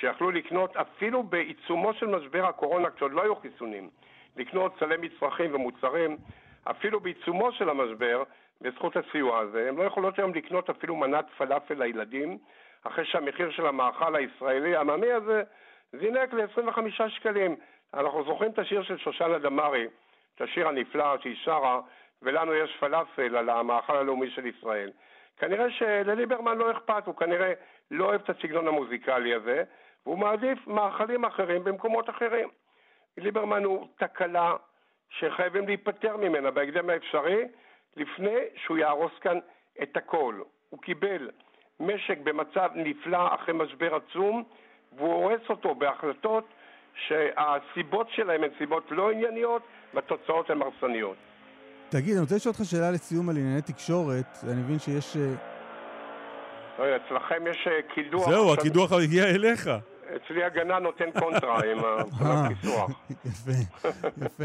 שיכלו 0.00 0.30
לקנות 0.30 0.76
אפילו 0.76 1.22
בעיצומו 1.22 1.94
של 1.94 2.06
משבר 2.06 2.46
הקורונה, 2.46 2.90
כשעוד 2.90 3.12
לא 3.12 3.22
היו 3.22 3.36
חיסונים, 3.36 3.90
לקנות 4.36 4.72
סלי 4.78 4.96
מצרכים 4.96 5.54
ומוצרים, 5.54 6.16
אפילו 6.64 7.00
בעיצומו 7.00 7.52
של 7.52 7.68
המשבר, 7.70 8.22
בזכות 8.60 8.96
הסיוע 8.96 9.38
הזה, 9.38 9.68
הן 9.68 9.76
לא 9.76 9.82
יכולות 9.82 10.18
היום 10.18 10.34
לקנות 10.34 10.70
אפילו 10.70 10.96
מנת 10.96 11.24
פלאפל 11.38 11.74
לילדים, 11.74 12.38
אחרי 12.84 13.04
שהמחיר 13.04 13.50
של 13.50 13.66
המאכל 13.66 14.16
הישראלי 14.16 14.76
העממי 14.76 15.12
הזה 15.12 15.42
זינק 15.92 16.32
ל-25 16.34 17.08
שקלים. 17.08 17.56
אנחנו 17.94 18.24
זוכרים 18.24 18.50
את 18.50 18.58
השיר 18.58 18.82
של 18.82 18.98
שושנה 18.98 19.38
דמארי, 19.38 19.86
את 20.34 20.40
השיר 20.40 20.68
הנפלא 20.68 21.18
שהיא 21.22 21.36
שרה, 21.44 21.80
ולנו 22.22 22.54
יש 22.54 22.76
פלאפל 22.80 23.36
על 23.36 23.50
המאכל 23.50 23.96
הלאומי 23.96 24.30
של 24.30 24.46
ישראל. 24.46 24.90
כנראה 25.38 25.70
שלליברמן 25.70 26.58
לא 26.58 26.70
אכפת, 26.70 27.06
הוא 27.06 27.16
כנראה 27.16 27.52
לא 27.90 28.04
אוהב 28.04 28.20
את 28.20 28.30
הסגנון 28.30 28.68
המוזיקלי 28.68 29.34
הזה, 29.34 29.64
והוא 30.06 30.18
מעדיף 30.18 30.66
מאכלים 30.66 31.24
אחרים 31.24 31.64
במקומות 31.64 32.10
אחרים. 32.10 32.48
ליברמן 33.18 33.64
הוא 33.64 33.88
תקלה 33.96 34.56
שחייבים 35.10 35.66
להיפטר 35.66 36.16
ממנה 36.16 36.50
בהקדם 36.50 36.90
האפשרי, 36.90 37.44
לפני 37.96 38.38
שהוא 38.56 38.78
יהרוס 38.78 39.12
כאן 39.20 39.38
את 39.82 39.96
הכל. 39.96 40.40
הוא 40.70 40.80
קיבל 40.80 41.30
משק 41.80 42.18
במצב 42.18 42.70
נפלא 42.74 43.34
אחרי 43.34 43.54
משבר 43.54 43.94
עצום, 43.94 44.44
והוא 44.96 45.14
הורס 45.14 45.50
אותו 45.50 45.74
בהחלטות 45.74 46.44
שהסיבות 46.94 48.10
שלהם 48.10 48.44
הן 48.44 48.50
סיבות 48.58 48.90
לא 48.90 49.10
ענייניות, 49.10 49.62
והתוצאות 49.94 50.50
הן 50.50 50.62
הרסניות. 50.62 51.16
תגיד, 51.92 52.12
אני 52.12 52.20
רוצה 52.20 52.34
לשאול 52.34 52.52
אותך 52.52 52.70
שאלה 52.70 52.90
לסיום 52.90 53.28
על 53.28 53.36
ענייני 53.36 53.62
תקשורת. 53.62 54.26
אני 54.52 54.60
מבין 54.60 54.78
שיש... 54.78 55.16
אה, 55.16 55.34
לא 56.78 56.84
אצלכם 56.96 57.46
יש 57.50 57.66
אה, 57.66 57.94
קידוח. 57.94 58.30
זהו, 58.30 58.52
הקידוח 58.52 58.92
הגיע 58.92 59.24
אליך. 59.24 59.70
אצלי 60.16 60.44
הגנה 60.44 60.78
נותן 60.78 61.10
קונטרה 61.20 61.60
עם 61.64 61.78
קיסוח. 62.48 62.90
יפה, 63.30 63.50
יפה. 64.24 64.44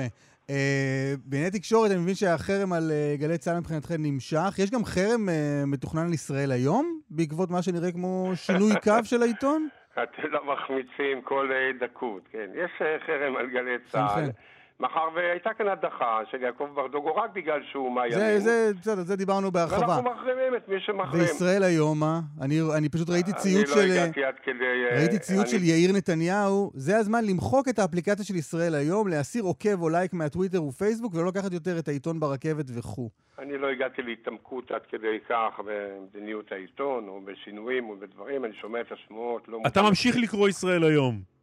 אה, 0.50 1.14
בענייני 1.26 1.52
תקשורת, 1.52 1.92
אני 1.92 2.00
מבין 2.00 2.16
שהחרם 2.16 2.74
על 2.74 2.92
גלי 3.16 3.38
צה"ל 3.38 3.60
מבחינתכם 3.60 3.96
נמשך. 4.00 4.60
יש 4.60 4.72
גם 4.72 4.86
חרם 4.86 5.30
מתוכנן 5.68 6.06
על 6.06 6.14
ישראל 6.14 6.52
היום, 6.52 7.00
בעקבות 7.10 7.50
מה 7.50 7.62
שנראה 7.62 7.92
כמו 7.92 8.32
שינוי 8.36 8.72
קו 8.84 9.04
של 9.04 9.22
העיתון? 9.22 9.68
אתם 9.94 10.28
לא 10.30 10.42
מחמיצים 10.54 11.22
כל 11.24 11.52
דקות, 11.80 12.22
כן. 12.32 12.50
יש 12.56 12.72
חרם 13.06 13.36
על 13.36 13.48
גלי 13.50 13.76
צה"ל. 13.92 14.30
מאחר 14.80 15.00
והייתה 15.16 15.50
כאן 15.58 15.68
הדחה 15.68 16.20
של 16.32 16.42
יעקב 16.42 16.68
ברדוגו 16.76 17.16
רק 17.16 17.30
בגלל 17.34 17.60
שהוא 17.72 17.92
מהימין. 17.96 18.20
זה, 18.20 18.40
זה, 18.40 18.72
בסדר, 18.82 19.02
זה 19.04 19.16
דיברנו 19.16 19.52
בהרחבה. 19.52 19.88
ואנחנו 19.88 20.12
מחרימים 20.12 20.56
את 20.56 20.70
מי 20.70 20.80
שמחרים. 20.80 21.22
וישראל 21.22 21.64
היום, 21.64 22.00
מה? 22.00 22.20
אני, 22.42 22.60
אני 22.78 22.90
פשוט 22.90 23.10
ראיתי 23.10 23.34
ציוץ 23.34 23.70
אני 23.72 23.82
של... 23.82 23.88
לא 23.88 23.94
הגעתי 23.94 24.24
עד 24.24 24.36
כדי... 24.44 24.64
אה, 24.92 24.98
ראיתי 25.00 25.20
ציוץ 25.20 25.54
אני- 25.54 25.60
של 25.60 25.64
יאיר 25.64 25.92
נתניהו, 25.98 26.72
זה 26.74 26.98
הזמן 26.98 27.26
למחוק 27.26 27.68
את 27.70 27.80
האפליקציה 27.80 28.26
של 28.26 28.36
ישראל 28.36 28.76
היום, 28.76 29.08
להסיר 29.08 29.44
עוקב 29.44 29.82
או 29.82 29.90
לייק 29.90 30.14
מהטוויטר 30.14 30.64
ופייסבוק, 30.64 31.14
ולא 31.16 31.26
לקחת 31.28 31.54
יותר 31.54 31.80
את 31.80 31.88
העיתון 31.88 32.20
ברכבת 32.20 32.66
וכו'. 32.78 33.10
אני 33.40 33.58
לא 33.58 33.68
הגעתי 33.68 34.02
להתעמקות 34.02 34.72
עד 34.72 34.82
כדי 34.90 35.18
כך 35.30 35.60
במדיניות 35.66 36.52
העיתון, 36.52 37.08
או 37.08 37.22
בשינויים, 37.26 37.90
או 37.90 37.96
בדברים, 38.00 38.46
אני 38.46 38.54
שומע 38.62 38.82
את 38.82 38.92
השמועות, 38.92 39.48
לא... 39.48 39.60
אתה 39.68 39.82
ממשיך 39.82 40.16
לקרוא 40.18 40.50
ישראל 40.50 40.84
היום. 40.84 41.37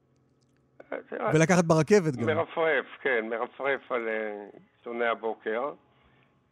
ולקחת 1.34 1.64
ברכבת 1.64 2.16
גם. 2.16 2.26
מרפרף, 2.26 2.86
כן, 3.02 3.28
מרפרף 3.30 3.92
על 3.92 4.08
אה, 4.08 4.44
עיתוני 4.78 5.06
הבוקר. 5.06 5.72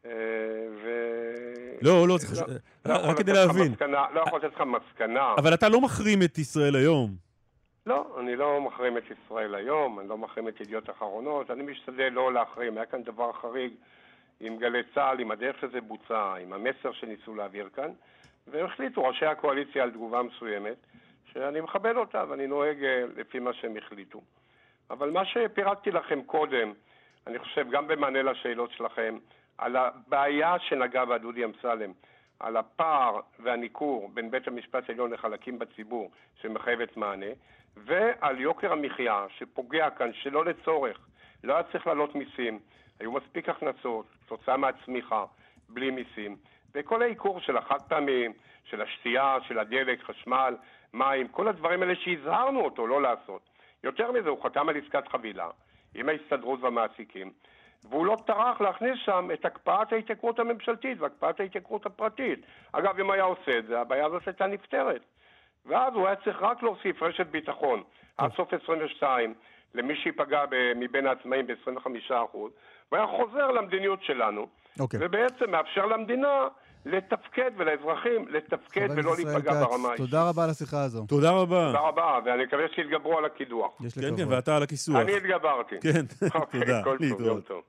אה, 0.06 0.10
ו... 0.84 0.88
לא, 1.82 2.08
לא, 2.08 2.18
זה 2.18 2.26
חשוב. 2.26 2.46
לא 2.86 2.94
רק 3.10 3.16
כדי 3.18 3.32
להבין. 3.32 3.74
לא 4.14 4.20
יכול 4.26 4.38
לתת 4.38 4.54
לך 4.54 4.60
מסקנה. 4.60 5.34
אבל 5.38 5.54
אתה 5.54 5.68
לא 5.68 5.80
מחרים 5.80 6.22
את 6.22 6.38
ישראל 6.38 6.76
היום. 6.76 7.10
לא, 7.86 8.16
אני 8.20 8.36
לא 8.36 8.60
מחרים 8.60 8.98
את 8.98 9.02
ישראל 9.10 9.54
היום, 9.54 10.00
אני 10.00 10.08
לא 10.08 10.18
מחרים 10.18 10.48
את 10.48 10.60
ידיעות 10.60 10.90
אחרונות, 10.90 11.50
אני 11.50 11.62
משתדל 11.62 12.08
לא 12.08 12.32
להחרים. 12.32 12.76
היה 12.76 12.86
כאן 12.86 13.02
דבר 13.02 13.32
חריג 13.32 13.72
עם 14.40 14.56
גלי 14.58 14.82
צה"ל, 14.94 15.20
עם 15.20 15.30
הדרך 15.30 15.56
שזה 15.60 15.80
בוצע, 15.80 16.34
עם 16.34 16.52
המסר 16.52 16.92
שניסו 16.92 17.34
להעביר 17.34 17.68
כאן, 17.76 17.90
והחליטו 18.46 19.04
ראשי 19.04 19.26
הקואליציה 19.26 19.82
על 19.82 19.90
תגובה 19.90 20.22
מסוימת, 20.22 20.76
שאני 21.32 21.60
מכבד 21.60 21.96
אותה 21.96 22.24
ואני 22.28 22.46
נוהג 22.46 22.84
אה, 22.84 23.04
לפי 23.16 23.38
מה 23.38 23.52
שהם 23.52 23.76
החליטו. 23.76 24.20
אבל 24.90 25.10
מה 25.10 25.24
שפירטתי 25.24 25.90
לכם 25.90 26.22
קודם, 26.22 26.72
אני 27.26 27.38
חושב 27.38 27.70
גם 27.70 27.86
במענה 27.86 28.22
לשאלות 28.22 28.70
שלכם, 28.70 29.18
על 29.58 29.76
הבעיה 29.76 30.58
שנגע 30.58 31.04
בה 31.04 31.18
דודי 31.18 31.44
אמסלם, 31.44 31.92
על 32.40 32.56
הפער 32.56 33.20
והניכור 33.38 34.10
בין 34.14 34.30
בית 34.30 34.48
המשפט 34.48 34.88
העליון 34.88 35.10
לחלקים 35.10 35.58
בציבור 35.58 36.10
שמחייבת 36.40 36.96
מענה, 36.96 37.26
ועל 37.76 38.40
יוקר 38.40 38.72
המחיה 38.72 39.26
שפוגע 39.38 39.90
כאן 39.90 40.12
שלא 40.12 40.44
לצורך. 40.44 40.98
לא 41.44 41.54
היה 41.54 41.62
צריך 41.62 41.86
להעלות 41.86 42.14
מיסים, 42.14 42.58
היו 43.00 43.12
מספיק 43.12 43.48
הכנסות, 43.48 44.06
תוצאה 44.26 44.56
מהצמיחה, 44.56 45.24
בלי 45.68 45.90
מיסים. 45.90 46.36
וכל 46.74 47.02
העיקור 47.02 47.40
של 47.40 47.56
החד 47.56 47.82
פעמי, 47.88 48.28
של 48.64 48.82
השתייה, 48.82 49.36
של 49.48 49.58
הדלק, 49.58 50.02
חשמל, 50.02 50.54
מים, 50.94 51.28
כל 51.28 51.48
הדברים 51.48 51.82
האלה 51.82 51.94
שהזהרנו 51.94 52.60
אותו 52.60 52.86
לא 52.86 53.02
לעשות. 53.02 53.42
יותר 53.84 54.12
מזה, 54.12 54.28
הוא 54.28 54.44
חתם 54.44 54.68
על 54.68 54.76
עסקת 54.76 55.08
חבילה 55.08 55.48
עם 55.94 56.08
ההסתדרות 56.08 56.60
והמעסיקים, 56.62 57.32
והוא 57.84 58.06
לא 58.06 58.16
טרח 58.26 58.60
להכניס 58.60 58.98
שם 59.04 59.28
את 59.32 59.44
הקפאת 59.44 59.92
ההתייקרות 59.92 60.38
הממשלתית 60.38 61.00
והקפאת 61.00 61.40
ההתייקרות 61.40 61.86
הפרטית. 61.86 62.40
אגב, 62.72 63.00
אם 63.00 63.10
היה 63.10 63.24
עושה 63.24 63.58
את 63.58 63.66
זה, 63.66 63.80
הבעיה 63.80 64.06
הזאת 64.06 64.28
הייתה 64.28 64.46
נפתרת. 64.46 65.02
ואז 65.66 65.94
הוא 65.94 66.06
היה 66.06 66.16
צריך 66.16 66.42
רק 66.42 66.62
להוסיף 66.62 67.02
רשת 67.02 67.26
ביטחון 67.26 67.82
עד 68.18 68.32
סוף 68.32 68.52
22 68.52 69.34
למי 69.74 69.96
שייפגע 69.96 70.44
מבין 70.76 71.06
העצמאים 71.06 71.46
ב-25%, 71.46 72.36
והיה 72.92 73.06
חוזר 73.06 73.50
למדיניות 73.50 74.02
שלנו, 74.02 74.46
אוקיי. 74.80 75.00
ובעצם 75.02 75.50
מאפשר 75.50 75.86
למדינה 75.86 76.48
לתפקד 76.86 77.50
ולאזרחים 77.56 78.28
לתפקד 78.28 78.88
ולא 78.96 79.16
להיפגע 79.16 79.52
ברמה 79.52 79.88
האישית. 79.88 80.06
תודה 80.06 80.28
רבה 80.28 80.44
על 80.44 80.50
השיחה 80.50 80.82
הזו. 80.82 81.04
תודה 81.08 81.30
רבה. 81.30 81.66
תודה 81.66 81.80
רבה, 81.88 82.18
ואני 82.24 82.44
מקווה 82.44 82.64
שיתגברו 82.74 83.18
על 83.18 83.24
הקידוח. 83.24 83.70
כן, 84.00 84.16
כן. 84.16 84.28
ואתה 84.28 84.56
על 84.56 84.62
הכיסוח. 84.62 84.96
אני 84.96 85.16
התגברתי. 85.16 85.76
כן, 85.80 86.04
אוקיי, 86.40 86.60
תודה. 86.60 86.82
כל 86.84 86.96
טוב, 86.98 87.02
יום 87.02 87.18
להתראות. 87.18 87.46
טוב. 87.46 87.62